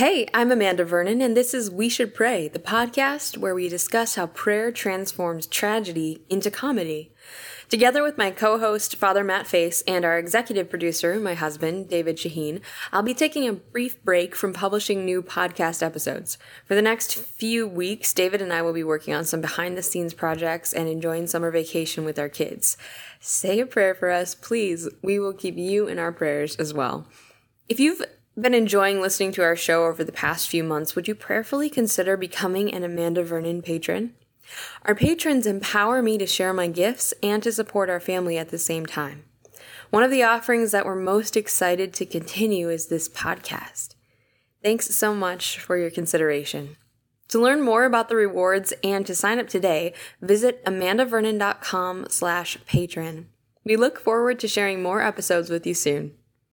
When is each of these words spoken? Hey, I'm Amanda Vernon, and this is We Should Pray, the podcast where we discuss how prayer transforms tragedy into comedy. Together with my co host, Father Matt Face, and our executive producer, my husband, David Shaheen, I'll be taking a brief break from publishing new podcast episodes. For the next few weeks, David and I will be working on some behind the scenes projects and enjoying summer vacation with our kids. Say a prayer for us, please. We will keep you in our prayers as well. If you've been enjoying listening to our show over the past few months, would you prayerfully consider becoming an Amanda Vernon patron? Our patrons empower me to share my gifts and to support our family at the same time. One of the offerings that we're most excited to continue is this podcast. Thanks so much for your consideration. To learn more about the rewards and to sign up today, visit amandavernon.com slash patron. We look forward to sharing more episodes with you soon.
Hey, 0.00 0.26
I'm 0.32 0.50
Amanda 0.50 0.86
Vernon, 0.86 1.20
and 1.20 1.36
this 1.36 1.52
is 1.52 1.70
We 1.70 1.90
Should 1.90 2.14
Pray, 2.14 2.48
the 2.48 2.58
podcast 2.58 3.36
where 3.36 3.54
we 3.54 3.68
discuss 3.68 4.14
how 4.14 4.28
prayer 4.28 4.72
transforms 4.72 5.46
tragedy 5.46 6.24
into 6.30 6.50
comedy. 6.50 7.12
Together 7.68 8.02
with 8.02 8.16
my 8.16 8.30
co 8.30 8.58
host, 8.58 8.96
Father 8.96 9.22
Matt 9.22 9.46
Face, 9.46 9.82
and 9.86 10.06
our 10.06 10.18
executive 10.18 10.70
producer, 10.70 11.20
my 11.20 11.34
husband, 11.34 11.90
David 11.90 12.16
Shaheen, 12.16 12.62
I'll 12.94 13.02
be 13.02 13.12
taking 13.12 13.46
a 13.46 13.52
brief 13.52 14.02
break 14.02 14.34
from 14.34 14.54
publishing 14.54 15.04
new 15.04 15.22
podcast 15.22 15.82
episodes. 15.82 16.38
For 16.64 16.74
the 16.74 16.80
next 16.80 17.14
few 17.14 17.68
weeks, 17.68 18.14
David 18.14 18.40
and 18.40 18.54
I 18.54 18.62
will 18.62 18.72
be 18.72 18.82
working 18.82 19.12
on 19.12 19.26
some 19.26 19.42
behind 19.42 19.76
the 19.76 19.82
scenes 19.82 20.14
projects 20.14 20.72
and 20.72 20.88
enjoying 20.88 21.26
summer 21.26 21.50
vacation 21.50 22.06
with 22.06 22.18
our 22.18 22.30
kids. 22.30 22.78
Say 23.20 23.60
a 23.60 23.66
prayer 23.66 23.94
for 23.94 24.08
us, 24.08 24.34
please. 24.34 24.88
We 25.02 25.18
will 25.18 25.34
keep 25.34 25.58
you 25.58 25.88
in 25.88 25.98
our 25.98 26.10
prayers 26.10 26.56
as 26.56 26.72
well. 26.72 27.06
If 27.68 27.78
you've 27.78 28.02
been 28.38 28.54
enjoying 28.54 29.00
listening 29.00 29.32
to 29.32 29.42
our 29.42 29.56
show 29.56 29.84
over 29.84 30.04
the 30.04 30.12
past 30.12 30.48
few 30.48 30.64
months, 30.64 30.94
would 30.94 31.08
you 31.08 31.14
prayerfully 31.14 31.68
consider 31.68 32.16
becoming 32.16 32.72
an 32.72 32.84
Amanda 32.84 33.24
Vernon 33.24 33.62
patron? 33.62 34.14
Our 34.84 34.94
patrons 34.94 35.46
empower 35.46 36.02
me 36.02 36.18
to 36.18 36.26
share 36.26 36.52
my 36.52 36.66
gifts 36.68 37.14
and 37.22 37.42
to 37.42 37.52
support 37.52 37.90
our 37.90 38.00
family 38.00 38.38
at 38.38 38.48
the 38.48 38.58
same 38.58 38.86
time. 38.86 39.24
One 39.90 40.02
of 40.02 40.10
the 40.10 40.22
offerings 40.22 40.70
that 40.72 40.86
we're 40.86 40.96
most 40.96 41.36
excited 41.36 41.92
to 41.94 42.06
continue 42.06 42.70
is 42.70 42.86
this 42.86 43.08
podcast. 43.08 43.94
Thanks 44.62 44.94
so 44.94 45.14
much 45.14 45.58
for 45.58 45.76
your 45.76 45.90
consideration. 45.90 46.76
To 47.28 47.38
learn 47.38 47.62
more 47.62 47.84
about 47.84 48.08
the 48.08 48.16
rewards 48.16 48.72
and 48.82 49.06
to 49.06 49.14
sign 49.14 49.38
up 49.38 49.48
today, 49.48 49.94
visit 50.20 50.64
amandavernon.com 50.64 52.06
slash 52.08 52.58
patron. 52.66 53.28
We 53.64 53.76
look 53.76 54.00
forward 54.00 54.38
to 54.40 54.48
sharing 54.48 54.82
more 54.82 55.00
episodes 55.00 55.50
with 55.50 55.66
you 55.66 55.74
soon. 55.74 56.12